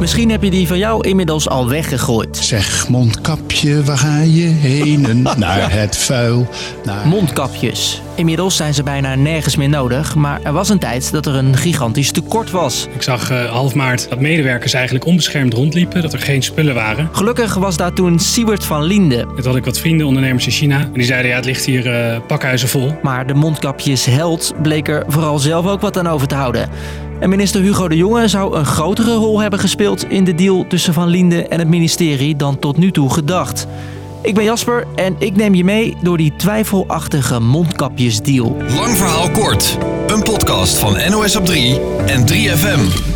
[0.00, 2.36] Misschien heb je die van jou inmiddels al weggegooid.
[2.36, 5.22] Zeg mondkapje, waar ga je heen?
[5.36, 6.48] naar het vuil.
[6.84, 7.06] Naar...
[7.06, 8.02] Mondkapjes.
[8.14, 11.56] Inmiddels zijn ze bijna nergens meer nodig, maar er was een tijd dat er een
[11.56, 12.86] gigantisch tekort was.
[12.94, 17.08] Ik zag uh, half maart dat medewerkers eigenlijk onbeschermd rondliepen, dat er geen spullen waren.
[17.12, 19.26] Gelukkig was daar toen Siebert van Linde.
[19.36, 21.86] Toen had ik wat vrienden, ondernemers in China, en die zeiden ja, het ligt hier
[21.86, 22.94] uh, pakhuizen vol.
[23.02, 26.70] Maar de mondkapjesheld bleek er vooral zelf ook wat aan over te houden.
[27.20, 30.94] En minister Hugo de Jonge zou een grotere rol hebben gespeeld in de deal tussen
[30.94, 33.66] Van Linde en het ministerie dan tot nu toe gedacht.
[34.22, 38.56] Ik ben Jasper en ik neem je mee door die twijfelachtige mondkapjesdeal.
[38.74, 39.78] Lang verhaal kort.
[40.06, 43.14] Een podcast van NOS op 3 en 3FM.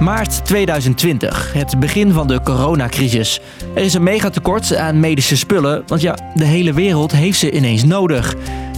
[0.00, 3.40] Maart 2020, het begin van de coronacrisis.
[3.74, 7.84] Er is een megatekort aan medische spullen, want ja, de hele wereld heeft ze ineens
[7.84, 8.34] nodig.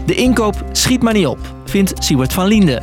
[0.07, 2.83] De inkoop schiet maar niet op, vindt Siewert van Liende.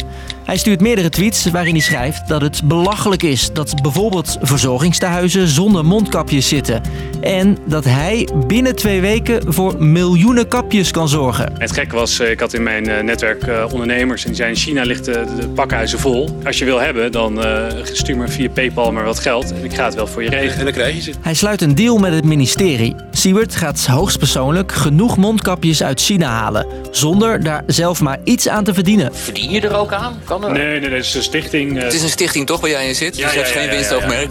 [0.51, 5.85] Hij stuurt meerdere tweets waarin hij schrijft dat het belachelijk is dat bijvoorbeeld verzorgingstehuizen zonder
[5.85, 6.81] mondkapjes zitten.
[7.21, 11.53] En dat hij binnen twee weken voor miljoenen kapjes kan zorgen.
[11.57, 14.57] Het gek was, eh, ik had in mijn eh, netwerk eh, ondernemers en die zeiden
[14.57, 16.39] in China ligt de, de pakhuizen vol.
[16.45, 17.39] Als je wil hebben, dan
[17.83, 20.57] stuur me via Paypal maar wat geld en ik ga het wel voor je regelen.
[20.57, 21.11] En dan krijg je ze.
[21.21, 22.95] Hij sluit een deal met het ministerie.
[23.11, 28.73] Siewert gaat hoogstpersoonlijk genoeg mondkapjes uit China halen, zonder daar zelf maar iets aan te
[28.73, 29.15] verdienen.
[29.15, 30.19] Verdien je er ook aan?
[30.23, 30.51] Kan er?
[30.51, 31.81] Nee, nee, dat is een stichting.
[31.81, 33.15] Het is een stichting toch waar jij in zit?
[33.15, 34.29] dus je hebt geen winstoogmerk.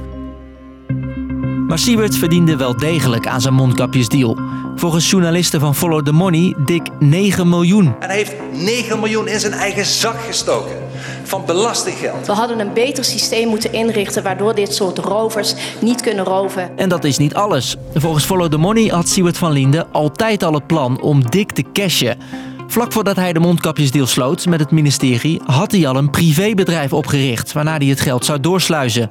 [1.70, 4.38] Maar Siebert verdiende wel degelijk aan zijn mondkapjesdeal.
[4.76, 7.94] Volgens journalisten van Follow the Money dik 9 miljoen.
[8.00, 10.76] En hij heeft 9 miljoen in zijn eigen zak gestoken.
[11.24, 12.26] Van belastinggeld.
[12.26, 16.78] We hadden een beter systeem moeten inrichten waardoor dit soort rovers niet kunnen roven.
[16.78, 17.76] En dat is niet alles.
[17.94, 21.64] Volgens Follow the Money had Siebert van Linden altijd al het plan om dik te
[21.72, 22.18] cashen.
[22.66, 27.52] Vlak voordat hij de mondkapjesdeal sloot met het ministerie, had hij al een privébedrijf opgericht
[27.52, 29.10] waarna hij het geld zou doorsluizen.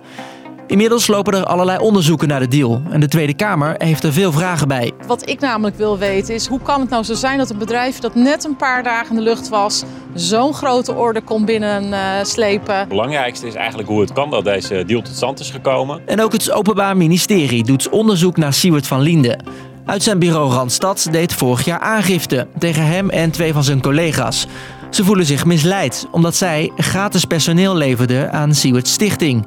[0.69, 4.31] Inmiddels lopen er allerlei onderzoeken naar de deal en de Tweede Kamer heeft er veel
[4.31, 4.91] vragen bij.
[5.07, 7.99] Wat ik namelijk wil weten is hoe kan het nou zo zijn dat een bedrijf
[7.99, 9.83] dat net een paar dagen in de lucht was,
[10.13, 12.77] zo'n grote orde kon binnenslepen.
[12.77, 16.01] Het belangrijkste is eigenlijk hoe het kan dat deze deal tot stand is gekomen.
[16.05, 19.43] En ook het Openbaar Ministerie doet onderzoek naar Siewert van Linden.
[19.85, 24.47] Uit zijn bureau Randstad deed vorig jaar aangifte tegen hem en twee van zijn collega's.
[24.89, 29.45] Ze voelen zich misleid omdat zij gratis personeel leverden aan Siewert Stichting.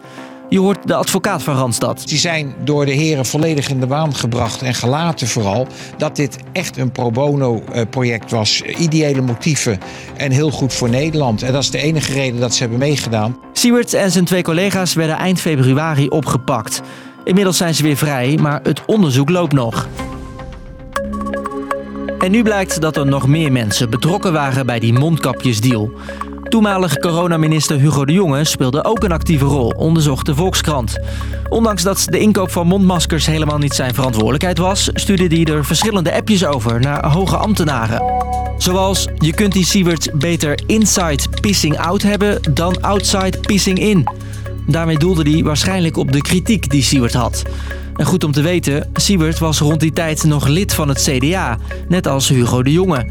[0.52, 2.02] Je hoort de advocaat van Randstad.
[2.08, 6.38] Die zijn door de heren volledig in de waan gebracht en gelaten vooral dat dit
[6.52, 8.62] echt een pro bono project was.
[8.62, 9.80] Ideële motieven
[10.16, 11.42] en heel goed voor Nederland.
[11.42, 13.38] En dat is de enige reden dat ze hebben meegedaan.
[13.52, 16.80] Siewert en zijn twee collega's werden eind februari opgepakt.
[17.24, 19.88] Inmiddels zijn ze weer vrij, maar het onderzoek loopt nog.
[22.18, 25.90] En nu blijkt dat er nog meer mensen betrokken waren bij die mondkapjesdeal.
[26.52, 30.98] Toenmalige coronaminister Hugo de Jonge speelde ook een actieve rol, onderzocht de Volkskrant.
[31.48, 36.12] Ondanks dat de inkoop van mondmaskers helemaal niet zijn verantwoordelijkheid was, stuurde hij er verschillende
[36.12, 38.02] appjes over naar hoge ambtenaren.
[38.58, 44.08] Zoals, je kunt die Siewert beter inside pissing out hebben dan outside pissing in.
[44.66, 47.42] Daarmee doelde hij waarschijnlijk op de kritiek die Siewert had.
[47.96, 51.58] En goed om te weten, Siewert was rond die tijd nog lid van het CDA,
[51.88, 53.06] net als Hugo de Jonge.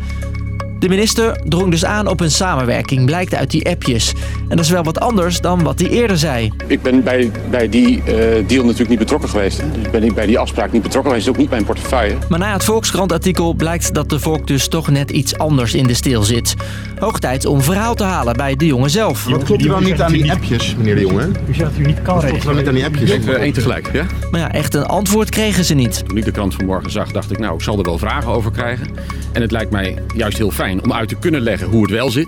[0.81, 4.13] De minister drong dus aan op een samenwerking, blijkt uit die appjes.
[4.49, 6.51] En dat is wel wat anders dan wat hij eerder zei.
[6.67, 8.03] Ik ben bij, bij die uh,
[8.47, 9.61] deal natuurlijk niet betrokken geweest.
[9.73, 11.27] Dus ben ik bij die afspraak niet betrokken geweest.
[11.27, 12.17] is ook niet mijn portefeuille.
[12.29, 15.93] Maar na het Volkskrant-artikel blijkt dat de volk dus toch net iets anders in de
[15.93, 16.55] steel zit.
[16.99, 19.25] Hoog tijd om verhaal te halen bij de jongen zelf.
[19.25, 21.35] Wat klopt er dan niet aan die appjes, meneer de jongen?
[21.47, 23.09] U zegt dat u niet kan Wat klopt er dan niet aan die appjes?
[23.09, 24.05] Even één tegelijk, ja?
[24.31, 26.03] Maar ja, echt een antwoord kregen ze niet.
[26.07, 28.51] Toen ik de krant vanmorgen zag, dacht ik, nou, ik zal er wel vragen over
[28.51, 28.87] krijgen.
[29.31, 32.09] En het lijkt mij juist heel fijn om uit te kunnen leggen hoe het wel
[32.09, 32.27] zit.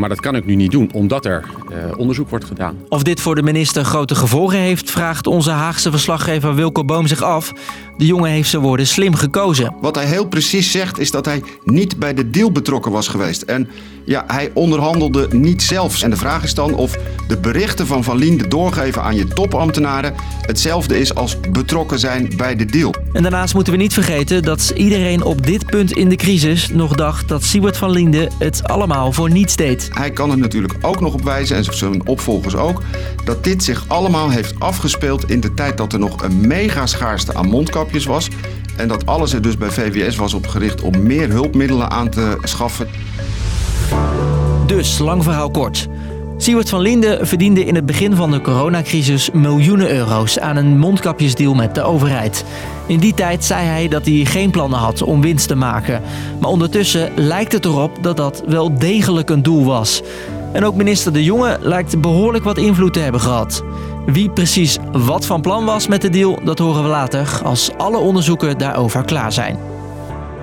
[0.00, 2.76] Maar dat kan ik nu niet doen, omdat er uh, onderzoek wordt gedaan.
[2.88, 7.22] Of dit voor de minister grote gevolgen heeft, vraagt onze Haagse verslaggever Wilco Boom zich
[7.22, 7.52] af.
[7.96, 9.74] De jongen heeft zijn woorden slim gekozen.
[9.80, 13.42] Wat hij heel precies zegt, is dat hij niet bij de deal betrokken was geweest.
[13.42, 13.68] En
[14.04, 16.02] ja, hij onderhandelde niet zelfs.
[16.02, 16.96] En de vraag is dan of
[17.28, 22.56] de berichten van Van Lien doorgeven aan je topambtenaren hetzelfde is als betrokken zijn bij
[22.56, 22.94] de deal.
[23.12, 26.94] En daarnaast moeten we niet vergeten dat iedereen op dit punt in de crisis nog
[26.94, 29.89] dacht dat Siebert van Linde het allemaal voor niets deed.
[29.90, 32.82] Hij kan er natuurlijk ook nog op wijzen, en zijn opvolgers ook,
[33.24, 37.34] dat dit zich allemaal heeft afgespeeld in de tijd dat er nog een mega schaarste
[37.34, 38.28] aan mondkapjes was.
[38.76, 42.38] En dat alles er dus bij VWS was op gericht om meer hulpmiddelen aan te
[42.42, 42.88] schaffen.
[44.66, 45.88] Dus, lang verhaal kort.
[46.40, 51.54] Siewert van Linden verdiende in het begin van de coronacrisis miljoenen euro's aan een mondkapjesdeal
[51.54, 52.44] met de overheid.
[52.86, 56.02] In die tijd zei hij dat hij geen plannen had om winst te maken.
[56.38, 60.02] Maar ondertussen lijkt het erop dat dat wel degelijk een doel was.
[60.52, 63.62] En ook minister De Jonge lijkt behoorlijk wat invloed te hebben gehad.
[64.06, 67.98] Wie precies wat van plan was met de deal, dat horen we later als alle
[67.98, 69.58] onderzoeken daarover klaar zijn.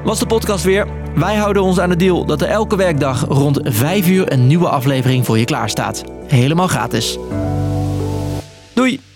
[0.03, 1.06] Was de podcast weer.
[1.17, 4.69] Wij houden ons aan de deal dat er elke werkdag rond 5 uur een nieuwe
[4.69, 6.03] aflevering voor je klaar staat.
[6.27, 7.17] Helemaal gratis.
[8.73, 9.06] Doei!